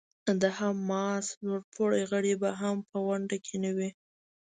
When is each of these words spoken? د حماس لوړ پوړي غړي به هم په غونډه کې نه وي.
د 0.41 0.43
حماس 0.59 1.25
لوړ 1.43 1.59
پوړي 1.73 2.03
غړي 2.11 2.33
به 2.41 2.49
هم 2.61 2.75
په 2.89 2.97
غونډه 3.05 3.35
کې 3.45 3.55
نه 3.63 3.71
وي. 3.77 3.89